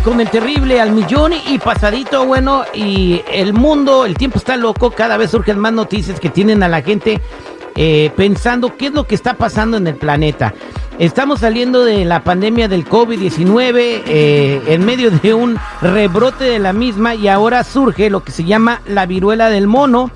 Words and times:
con 0.00 0.20
el 0.20 0.30
terrible 0.30 0.80
al 0.80 0.92
millón 0.92 1.32
y 1.46 1.58
pasadito, 1.58 2.24
bueno, 2.24 2.64
y 2.72 3.20
el 3.30 3.52
mundo, 3.52 4.06
el 4.06 4.16
tiempo 4.16 4.38
está 4.38 4.56
loco, 4.56 4.90
cada 4.90 5.16
vez 5.16 5.30
surgen 5.30 5.58
más 5.58 5.72
noticias 5.72 6.18
que 6.18 6.30
tienen 6.30 6.62
a 6.62 6.68
la 6.68 6.82
gente 6.82 7.20
eh, 7.74 8.10
pensando 8.16 8.76
qué 8.76 8.86
es 8.86 8.92
lo 8.92 9.06
que 9.06 9.14
está 9.14 9.34
pasando 9.34 9.76
en 9.76 9.86
el 9.86 9.96
planeta. 9.96 10.54
Estamos 10.98 11.40
saliendo 11.40 11.84
de 11.84 12.04
la 12.04 12.22
pandemia 12.22 12.68
del 12.68 12.86
COVID-19 12.86 14.02
eh, 14.06 14.62
en 14.66 14.84
medio 14.84 15.10
de 15.10 15.34
un 15.34 15.58
rebrote 15.80 16.44
de 16.44 16.58
la 16.58 16.72
misma 16.72 17.14
y 17.14 17.28
ahora 17.28 17.64
surge 17.64 18.08
lo 18.08 18.22
que 18.22 18.32
se 18.32 18.44
llama 18.44 18.82
la 18.86 19.06
viruela 19.06 19.50
del 19.50 19.66
mono 19.66 20.10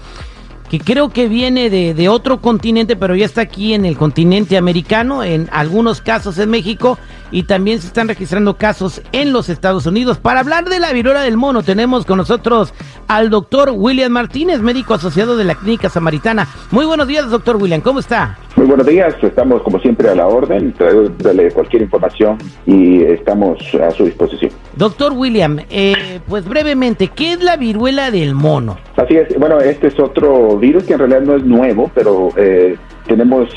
que 0.69 0.81
creo 0.81 1.11
que 1.11 1.29
viene 1.29 1.71
de, 1.71 1.95
de, 1.95 2.09
otro 2.09 2.41
continente, 2.41 2.97
pero 2.97 3.15
ya 3.15 3.25
está 3.25 3.43
aquí 3.43 3.75
en 3.75 3.85
el 3.85 3.97
continente 3.97 4.57
americano, 4.57 5.23
en 5.23 5.49
algunos 5.53 6.01
casos 6.01 6.39
en 6.39 6.51
México, 6.51 6.99
y 7.31 7.45
también 7.45 7.81
se 7.81 7.89
están 7.89 8.09
registrando 8.09 8.57
casos 8.57 9.03
en 9.13 9.33
los 9.33 9.49
Estados 9.49 9.87
Unidos. 9.87 10.19
Para 10.19 10.41
hablar 10.41 10.69
de 10.69 10.81
la 10.81 10.93
viruela 10.93 11.23
del 11.23 11.37
mono, 11.37 11.63
tenemos 11.63 12.05
con 12.05 12.19
nosotros 12.19 12.73
al 13.09 13.31
doctor 13.31 13.71
William 13.75 14.13
Martínez, 14.13 14.61
médico 14.61 14.95
asociado 14.95 15.37
de 15.37 15.45
la 15.45 15.55
Clínica 15.55 15.89
Samaritana. 15.89 16.47
Muy 16.71 16.87
buenos 16.87 17.07
días, 17.07 17.31
doctor 17.31 17.57
William, 17.57 17.81
¿cómo 17.81 18.01
está? 18.01 18.39
Muy 18.57 18.67
buenos 18.67 18.87
días, 18.87 19.15
estamos 19.23 19.63
como 19.63 19.79
siempre 19.81 20.09
a 20.09 20.15
la 20.15 20.27
orden, 20.27 20.75
darle 21.19 21.51
cualquier 21.51 21.83
información 21.83 22.39
y 22.65 23.03
estamos 23.03 23.59
a 23.75 23.91
su 23.91 24.05
disposición. 24.05 24.51
Doctor 24.77 25.13
William, 25.13 25.59
eh, 25.71 26.21
pues 26.27 26.49
brevemente, 26.49 27.09
¿qué 27.09 27.33
es 27.33 27.43
la 27.43 27.57
viruela 27.57 28.11
del 28.11 28.35
mono? 28.35 28.79
Así 28.97 29.17
es, 29.17 29.39
bueno, 29.39 29.59
este 29.59 29.89
es 29.89 30.01
otro 30.01 30.57
virus 30.59 30.85
que 30.85 30.95
en 30.95 30.99
realidad 31.01 31.21
no 31.23 31.37
es 31.37 31.45
nuevo, 31.45 31.91
pero 31.95 32.31
eh, 32.37 32.77
tenemos 33.07 33.51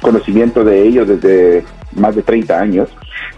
conocimiento 0.00 0.64
de 0.64 0.82
ello 0.82 1.06
desde 1.06 1.64
más 1.94 2.14
de 2.14 2.22
30 2.22 2.58
años, 2.58 2.88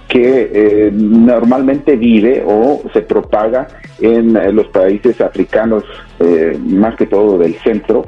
que 0.08 0.50
eh, 0.52 0.90
normalmente 0.92 1.96
vive 1.96 2.42
o 2.46 2.82
se 2.92 3.02
propaga 3.02 3.68
en 4.00 4.34
los 4.54 4.68
países 4.68 5.20
africanos, 5.20 5.84
eh, 6.18 6.58
más 6.58 6.96
que 6.96 7.06
todo 7.06 7.38
del 7.38 7.54
centro, 7.56 8.06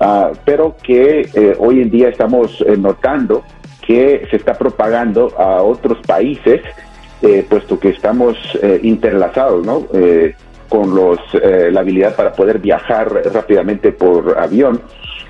uh, 0.00 0.34
pero 0.44 0.76
que 0.82 1.28
eh, 1.34 1.56
hoy 1.58 1.82
en 1.82 1.90
día 1.90 2.08
estamos 2.08 2.60
eh, 2.66 2.76
notando 2.76 3.42
que 3.80 4.26
se 4.30 4.36
está 4.36 4.54
propagando 4.54 5.32
a 5.38 5.62
otros 5.62 5.98
países, 6.06 6.60
eh, 7.22 7.44
puesto 7.48 7.78
que 7.78 7.90
estamos 7.90 8.36
interlazados, 8.82 9.66
¿no? 9.66 9.86
con 10.68 10.94
los, 10.94 11.18
la 11.32 11.80
habilidad 11.80 12.14
para 12.14 12.32
poder 12.32 12.60
viajar 12.60 13.10
rápidamente 13.32 13.90
por 13.90 14.38
avión. 14.38 14.80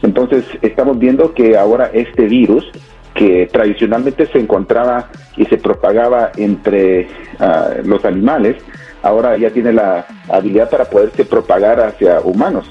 Entonces, 0.03 0.44
estamos 0.61 0.98
viendo 0.98 1.33
que 1.33 1.56
ahora 1.56 1.91
este 1.94 2.27
virus 2.27 2.70
que 3.14 3.48
tradicionalmente 3.53 4.27
se 4.27 4.39
encontraba 4.39 5.08
y 5.36 5.44
se 5.47 5.58
propagaba 5.58 6.30
entre 6.36 7.08
uh, 7.41 7.84
los 7.84 8.05
animales, 8.05 8.56
ahora 9.03 9.36
ya 9.36 9.50
tiene 9.50 9.72
la 9.72 10.06
habilidad 10.28 10.70
para 10.70 10.84
poderse 10.84 11.25
propagar 11.25 11.81
hacia 11.81 12.20
humanos. 12.20 12.70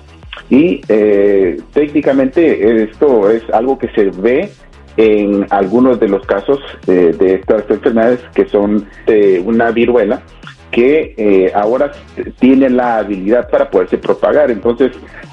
Y 0.50 0.82
eh, 0.88 1.62
técnicamente 1.74 2.84
esto 2.84 3.30
es 3.30 3.44
algo 3.52 3.78
que 3.78 3.90
se 3.90 4.06
ve 4.06 4.50
en 4.98 5.46
algunos 5.50 6.00
de 6.00 6.10
los 6.10 6.26
casos 6.26 6.60
eh, 6.88 7.14
de 7.18 7.36
estas 7.36 7.70
enfermedades 7.70 8.20
que 8.34 8.48
son 8.48 8.88
de 9.06 9.42
una 9.46 9.72
viruela 9.72 10.22
que 10.72 11.16
eh, 11.18 11.52
ahora 11.56 11.92
tiene 12.40 12.70
la 12.70 12.98
habilidad 12.98 13.50
para 13.50 13.70
poderse 13.70 13.98
propagar. 13.98 14.52
Entonces, 14.52 14.92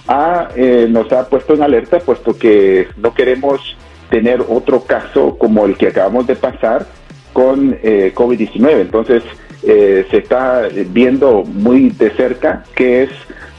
ah, 0.09 0.49
eh, 0.57 0.87
nos 0.89 1.13
ha 1.13 1.29
puesto 1.29 1.55
en 1.55 1.63
alerta, 1.63 1.99
puesto 1.99 2.37
que 2.37 2.89
no 2.97 3.13
queremos 3.13 3.77
tener 4.11 4.43
otro 4.49 4.83
caso 4.85 5.37
como 5.39 5.67
el 5.67 5.77
que 5.77 5.89
acabamos 5.89 6.27
de 6.27 6.37
pasar 6.37 6.87
con 7.33 7.79
eh, 7.83 8.13
COVID-19. 8.15 8.81
Entonces, 8.81 9.23
eh, 9.63 10.07
se 10.11 10.19
está 10.19 10.69
viendo 10.91 11.43
muy 11.45 11.91
de 11.91 12.11
cerca 12.11 12.65
qué 12.75 13.05
es 13.05 13.11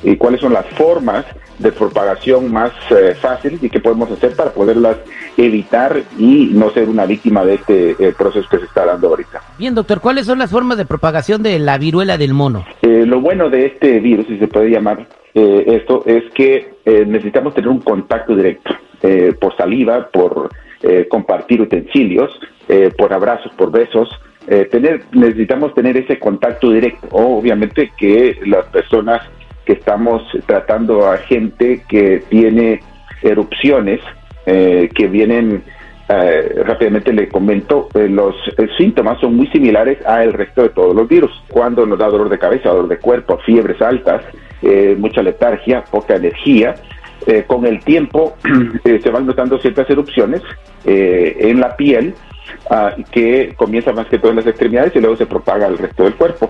y 0.04 0.16
cuáles 0.16 0.42
son 0.42 0.54
las 0.54 0.66
formas 0.68 1.26
de 1.60 1.72
propagación 1.72 2.52
más 2.52 2.72
eh, 2.92 3.16
fáciles 3.20 3.64
y 3.64 3.70
qué 3.70 3.80
podemos 3.80 4.12
hacer 4.12 4.36
para 4.36 4.52
poderlas 4.52 4.98
evitar 5.38 6.04
y 6.18 6.52
no 6.54 6.70
ser 6.72 6.88
una 6.88 7.06
víctima 7.06 7.44
de 7.44 7.56
este 7.56 7.92
eh, 7.92 8.14
proceso 8.18 8.48
que 8.50 8.60
se 8.60 8.66
está 8.66 8.86
dando 8.86 9.08
ahorita. 9.08 9.42
Bien, 9.58 9.74
doctor, 9.74 10.00
¿cuáles 10.00 10.26
son 10.26 10.40
las 10.40 10.52
formas 10.52 10.78
de 10.78 10.86
propagación 10.86 11.42
de 11.42 11.58
la 11.60 11.78
viruela 11.78 12.18
del 12.18 12.34
mono? 12.34 12.66
Eh, 12.82 13.06
lo 13.06 13.22
bueno 13.22 13.50
de 13.50 13.66
este 13.68 14.00
virus, 14.00 14.28
si 14.28 14.38
se 14.38 14.48
puede 14.48 14.70
llamar 14.70 15.08
esto, 15.34 16.02
es 16.08 16.24
que 16.34 16.78
necesitamos 17.06 17.54
tener 17.54 17.70
un 17.70 17.80
contacto 17.82 18.36
directo 18.36 18.74
por 19.40 19.56
saliva, 19.56 20.10
por 20.12 20.50
compartir 21.10 21.62
utensilios, 21.62 22.32
por 22.98 23.14
abrazos, 23.14 23.52
por 23.54 23.72
besos. 23.72 24.10
tener, 24.72 25.06
necesitamos 25.12 25.74
tener 25.74 25.98
ese 25.98 26.20
contacto 26.20 26.72
directo. 26.72 27.08
obviamente 27.12 27.92
que 27.98 28.38
las 28.46 28.66
personas 28.68 29.22
que 29.68 29.74
estamos 29.74 30.24
tratando 30.46 31.06
a 31.10 31.18
gente 31.18 31.84
que 31.88 32.24
tiene 32.30 32.80
erupciones 33.22 34.00
eh, 34.46 34.90
que 34.96 35.08
vienen 35.08 35.62
eh, 36.10 36.64
rápidamente 36.64 37.12
le 37.12 37.28
comento, 37.28 37.90
eh, 37.94 38.08
los 38.08 38.34
eh, 38.58 38.68
síntomas 38.78 39.20
son 39.20 39.36
muy 39.36 39.48
similares 39.48 39.98
al 40.06 40.32
resto 40.32 40.64
de 40.64 40.70
todos 40.70 40.96
los 40.96 41.08
virus. 41.08 41.32
Cuando 41.50 41.86
nos 41.86 42.00
da 42.00 42.08
dolor 42.08 42.30
de 42.30 42.40
cabeza, 42.40 42.70
dolor 42.70 42.88
de 42.88 42.98
cuerpo, 42.98 43.38
fiebres 43.46 43.82
altas, 43.82 44.24
eh, 44.62 44.96
mucha 44.98 45.22
letargia, 45.22 45.84
poca 45.84 46.16
energía, 46.16 46.76
con 47.48 47.66
el 47.66 47.84
tiempo 47.84 48.38
se 48.84 49.10
van 49.10 49.26
notando 49.26 49.58
ciertas 49.60 49.90
erupciones 49.90 50.42
en 50.86 51.60
la 51.60 51.76
piel 51.76 52.14
uh, 52.70 53.04
que 53.12 53.54
comienza 53.56 53.92
más 53.92 54.08
que 54.08 54.20
todo 54.20 54.32
en 54.32 54.38
las 54.38 54.48
extremidades 54.48 54.96
y 54.96 55.00
luego 55.00 55.16
se 55.18 55.26
propaga 55.26 55.68
al 55.68 55.78
resto 55.78 56.04
del 56.04 56.16
cuerpo. 56.16 56.50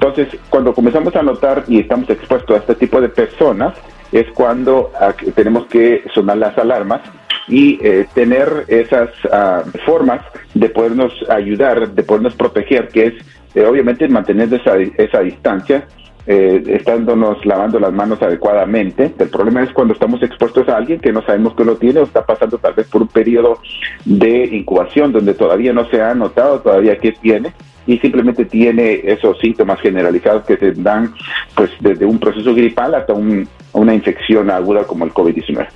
Entonces, 0.00 0.28
cuando 0.48 0.74
comenzamos 0.74 1.14
a 1.16 1.22
notar 1.22 1.64
y 1.68 1.80
estamos 1.80 2.08
expuestos 2.10 2.56
a 2.56 2.60
este 2.60 2.74
tipo 2.74 3.00
de 3.00 3.08
personas, 3.08 3.74
es 4.12 4.26
cuando 4.34 4.92
uh, 5.00 5.30
tenemos 5.32 5.66
que 5.66 6.04
sonar 6.14 6.36
las 6.38 6.56
alarmas 6.58 7.00
y 7.48 7.78
eh, 7.82 8.06
tener 8.14 8.64
esas 8.68 9.10
uh, 9.26 9.68
formas 9.84 10.20
de 10.54 10.68
podernos 10.68 11.12
ayudar, 11.28 11.90
de 11.90 12.02
podernos 12.02 12.34
proteger, 12.34 12.88
que 12.88 13.06
es 13.06 13.14
eh, 13.54 13.64
obviamente 13.64 14.08
mantener 14.08 14.52
esa, 14.52 14.76
esa 14.76 15.20
distancia, 15.20 15.86
eh, 16.26 16.62
estándonos 16.66 17.44
lavando 17.46 17.78
las 17.78 17.92
manos 17.92 18.20
adecuadamente. 18.20 19.14
El 19.18 19.28
problema 19.28 19.62
es 19.62 19.72
cuando 19.72 19.94
estamos 19.94 20.22
expuestos 20.22 20.68
a 20.68 20.76
alguien 20.76 20.98
que 20.98 21.12
no 21.12 21.22
sabemos 21.22 21.54
que 21.54 21.64
lo 21.64 21.76
tiene 21.76 22.00
o 22.00 22.04
está 22.04 22.26
pasando 22.26 22.58
tal 22.58 22.74
vez 22.74 22.88
por 22.88 23.02
un 23.02 23.08
periodo 23.08 23.60
de 24.04 24.44
incubación 24.46 25.12
donde 25.12 25.34
todavía 25.34 25.72
no 25.72 25.88
se 25.88 26.02
ha 26.02 26.14
notado 26.14 26.60
todavía 26.60 26.98
qué 26.98 27.12
tiene 27.12 27.52
y 27.86 27.98
simplemente 27.98 28.44
tiene 28.44 29.00
esos 29.04 29.38
síntomas 29.38 29.80
generalizados 29.80 30.44
que 30.44 30.56
se 30.56 30.72
dan 30.72 31.14
pues 31.54 31.70
desde 31.80 32.04
un 32.04 32.18
proceso 32.18 32.54
gripal 32.54 32.94
hasta 32.96 33.12
un, 33.12 33.48
una 33.72 33.94
infección 33.94 34.50
aguda 34.50 34.84
como 34.84 35.04
el 35.04 35.12
COVID-19. 35.12 35.68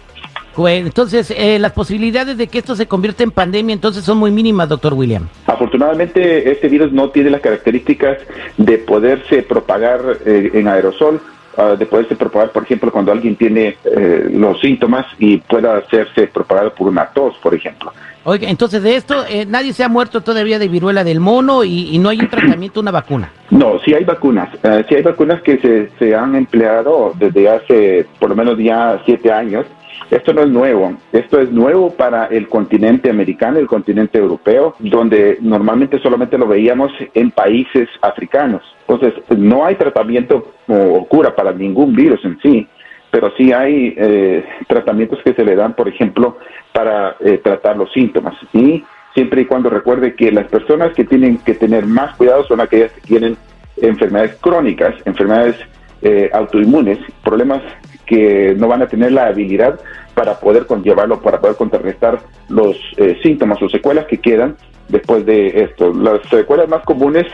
Bueno, 0.56 0.88
entonces, 0.88 1.32
eh, 1.36 1.58
las 1.58 1.72
posibilidades 1.72 2.36
de 2.36 2.48
que 2.48 2.58
esto 2.58 2.74
se 2.74 2.86
convierta 2.86 3.22
en 3.22 3.30
pandemia 3.30 3.72
entonces 3.72 4.04
son 4.04 4.18
muy 4.18 4.30
mínimas, 4.30 4.68
doctor 4.68 4.94
William. 4.94 5.28
Afortunadamente, 5.46 6.50
este 6.50 6.68
virus 6.68 6.92
no 6.92 7.10
tiene 7.10 7.30
las 7.30 7.40
características 7.40 8.18
de 8.56 8.78
poderse 8.78 9.42
propagar 9.42 10.00
eh, 10.26 10.50
en 10.54 10.68
aerosol, 10.68 11.20
uh, 11.56 11.76
de 11.76 11.86
poderse 11.86 12.16
propagar, 12.16 12.50
por 12.50 12.64
ejemplo, 12.64 12.90
cuando 12.90 13.12
alguien 13.12 13.36
tiene 13.36 13.76
eh, 13.84 14.28
los 14.32 14.60
síntomas 14.60 15.06
y 15.18 15.38
pueda 15.38 15.76
hacerse 15.76 16.26
propagado 16.26 16.74
por 16.74 16.88
una 16.88 17.06
tos, 17.06 17.36
por 17.42 17.54
ejemplo. 17.54 17.92
Oiga, 18.24 18.50
entonces 18.50 18.82
de 18.82 18.96
esto, 18.96 19.24
eh, 19.26 19.46
nadie 19.46 19.72
se 19.72 19.82
ha 19.82 19.88
muerto 19.88 20.20
todavía 20.20 20.58
de 20.58 20.68
viruela 20.68 21.04
del 21.04 21.20
mono 21.20 21.64
y, 21.64 21.94
y 21.94 21.98
no 21.98 22.10
hay 22.10 22.20
un 22.20 22.28
tratamiento, 22.28 22.80
una 22.80 22.90
vacuna. 22.90 23.32
No, 23.50 23.78
sí 23.84 23.94
hay 23.94 24.04
vacunas. 24.04 24.52
Uh, 24.62 24.82
sí 24.88 24.96
hay 24.96 25.02
vacunas 25.02 25.40
que 25.40 25.58
se, 25.58 25.90
se 25.98 26.14
han 26.14 26.34
empleado 26.34 27.14
desde 27.18 27.48
hace 27.48 28.06
por 28.18 28.28
lo 28.28 28.36
menos 28.36 28.58
ya 28.58 29.00
siete 29.06 29.32
años. 29.32 29.64
Esto 30.10 30.32
no 30.32 30.42
es 30.42 30.48
nuevo, 30.48 30.94
esto 31.12 31.40
es 31.40 31.52
nuevo 31.52 31.90
para 31.94 32.26
el 32.26 32.48
continente 32.48 33.10
americano, 33.10 33.58
el 33.58 33.68
continente 33.68 34.18
europeo, 34.18 34.74
donde 34.80 35.38
normalmente 35.40 36.00
solamente 36.00 36.36
lo 36.36 36.48
veíamos 36.48 36.90
en 37.14 37.30
países 37.30 37.88
africanos. 38.02 38.62
Entonces, 38.88 39.14
no 39.36 39.64
hay 39.64 39.76
tratamiento 39.76 40.52
o 40.66 41.06
cura 41.06 41.34
para 41.36 41.52
ningún 41.52 41.94
virus 41.94 42.24
en 42.24 42.38
sí, 42.40 42.66
pero 43.10 43.32
sí 43.36 43.52
hay 43.52 43.94
eh, 43.96 44.44
tratamientos 44.66 45.20
que 45.24 45.34
se 45.34 45.44
le 45.44 45.54
dan, 45.54 45.74
por 45.74 45.88
ejemplo, 45.88 46.38
para 46.72 47.16
eh, 47.20 47.38
tratar 47.38 47.76
los 47.76 47.92
síntomas. 47.92 48.34
Y 48.52 48.84
siempre 49.14 49.42
y 49.42 49.44
cuando 49.44 49.70
recuerde 49.70 50.14
que 50.14 50.32
las 50.32 50.46
personas 50.48 50.92
que 50.94 51.04
tienen 51.04 51.38
que 51.38 51.54
tener 51.54 51.86
más 51.86 52.16
cuidado 52.16 52.44
son 52.44 52.60
aquellas 52.60 52.92
que 52.92 53.00
tienen 53.02 53.36
enfermedades 53.76 54.36
crónicas, 54.40 54.94
enfermedades 55.04 55.56
eh, 56.02 56.30
autoinmunes, 56.32 56.98
problemas 57.22 57.62
que 58.10 58.56
no 58.58 58.66
van 58.66 58.82
a 58.82 58.88
tener 58.88 59.12
la 59.12 59.26
habilidad 59.26 59.78
para 60.14 60.40
poder 60.40 60.66
conllevarlo, 60.66 61.22
para 61.22 61.40
poder 61.40 61.56
contrarrestar 61.56 62.18
los 62.48 62.76
eh, 62.96 63.16
síntomas 63.22 63.62
o 63.62 63.68
secuelas 63.68 64.06
que 64.06 64.18
quedan 64.18 64.56
después 64.88 65.24
de 65.24 65.62
esto. 65.62 65.94
Las 65.94 66.20
secuelas 66.28 66.68
más 66.68 66.82
comunes 66.82 67.26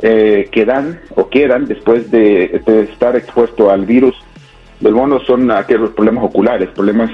eh, 0.00 0.48
que 0.52 0.64
dan 0.64 1.00
o 1.16 1.28
quedan 1.28 1.66
después 1.66 2.08
de, 2.12 2.62
estar 2.90 3.16
expuesto 3.16 3.68
al 3.68 3.84
virus 3.84 4.14
del 4.78 4.94
mono 4.94 5.18
son 5.26 5.50
aquellos 5.50 5.90
problemas 5.90 6.24
oculares, 6.24 6.68
problemas 6.70 7.10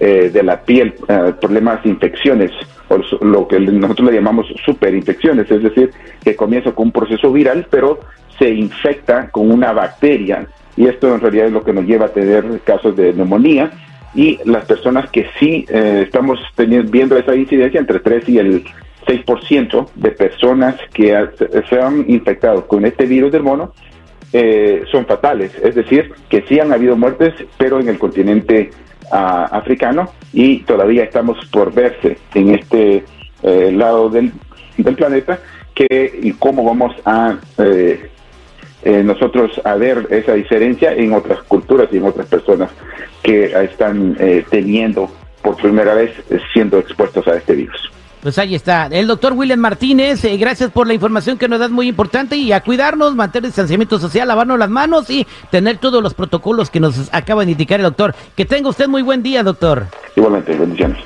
eh, 0.00 0.30
de 0.32 0.42
la 0.42 0.62
piel, 0.62 0.94
eh, 1.08 1.34
problemas 1.38 1.84
infecciones, 1.84 2.50
o 2.88 2.98
lo 3.24 3.46
que 3.46 3.60
nosotros 3.60 4.10
le 4.10 4.16
llamamos 4.16 4.46
superinfecciones, 4.64 5.50
es 5.50 5.62
decir, 5.62 5.90
que 6.24 6.34
comienza 6.34 6.72
con 6.72 6.86
un 6.86 6.92
proceso 6.92 7.30
viral, 7.30 7.66
pero 7.68 8.00
se 8.38 8.48
infecta 8.48 9.28
con 9.30 9.50
una 9.50 9.72
bacteria, 9.72 10.46
y 10.78 10.86
esto 10.86 11.12
en 11.12 11.20
realidad 11.20 11.46
es 11.46 11.52
lo 11.52 11.64
que 11.64 11.72
nos 11.72 11.84
lleva 11.84 12.06
a 12.06 12.12
tener 12.12 12.60
casos 12.60 12.94
de 12.96 13.12
neumonía, 13.12 13.72
y 14.14 14.38
las 14.44 14.64
personas 14.64 15.10
que 15.10 15.26
sí 15.38 15.66
eh, 15.68 16.04
estamos 16.04 16.38
teniendo, 16.54 16.90
viendo 16.90 17.18
esa 17.18 17.34
incidencia 17.34 17.80
entre 17.80 17.98
3 17.98 18.28
y 18.28 18.38
el 18.38 18.64
6% 19.04 19.88
de 19.96 20.10
personas 20.12 20.76
que 20.92 21.14
se 21.68 21.80
han 21.80 22.08
infectado 22.08 22.66
con 22.66 22.86
este 22.86 23.06
virus 23.06 23.32
del 23.32 23.42
mono 23.42 23.72
eh, 24.32 24.84
son 24.92 25.04
fatales, 25.04 25.52
es 25.62 25.74
decir, 25.74 26.12
que 26.28 26.42
sí 26.42 26.60
han 26.60 26.72
habido 26.72 26.96
muertes, 26.96 27.34
pero 27.56 27.80
en 27.80 27.88
el 27.88 27.98
continente 27.98 28.70
ah, 29.10 29.48
africano 29.50 30.10
y 30.32 30.60
todavía 30.60 31.02
estamos 31.04 31.38
por 31.50 31.72
verse 31.72 32.18
en 32.34 32.54
este 32.54 33.04
eh, 33.42 33.72
lado 33.72 34.10
del, 34.10 34.32
del, 34.76 34.94
planeta 34.94 35.40
que 35.74 36.20
y 36.22 36.32
cómo 36.32 36.62
vamos 36.62 36.94
a 37.04 37.36
eh, 37.58 38.10
nosotros 38.84 39.60
a 39.64 39.74
ver 39.74 40.06
esa 40.10 40.34
diferencia 40.34 40.92
en 40.92 41.12
otras 41.12 41.42
culturas 41.42 41.88
y 41.92 41.96
en 41.96 42.04
otras 42.04 42.26
personas 42.26 42.70
que 43.22 43.46
están 43.46 44.16
teniendo 44.50 45.10
por 45.42 45.56
primera 45.56 45.94
vez 45.94 46.12
siendo 46.52 46.78
expuestos 46.78 47.26
a 47.26 47.36
este 47.36 47.54
virus. 47.54 47.90
Pues 48.22 48.36
ahí 48.38 48.54
está. 48.54 48.88
El 48.90 49.06
doctor 49.06 49.32
William 49.32 49.60
Martínez, 49.60 50.24
eh, 50.24 50.36
gracias 50.36 50.70
por 50.70 50.86
la 50.88 50.94
información 50.94 51.38
que 51.38 51.48
nos 51.48 51.60
das 51.60 51.70
muy 51.70 51.86
importante 51.88 52.36
y 52.36 52.52
a 52.52 52.60
cuidarnos, 52.60 53.14
mantener 53.14 53.44
el 53.44 53.50
distanciamiento 53.50 53.98
social, 53.98 54.26
lavarnos 54.26 54.58
las 54.58 54.70
manos 54.70 55.08
y 55.08 55.26
tener 55.50 55.78
todos 55.78 56.02
los 56.02 56.14
protocolos 56.14 56.68
que 56.68 56.80
nos 56.80 57.08
acaba 57.14 57.44
de 57.44 57.52
indicar 57.52 57.78
el 57.78 57.84
doctor. 57.84 58.14
Que 58.36 58.44
tenga 58.44 58.70
usted 58.70 58.88
muy 58.88 59.02
buen 59.02 59.22
día, 59.22 59.44
doctor. 59.44 59.86
Igualmente, 60.16 60.54
bendiciones. 60.56 60.98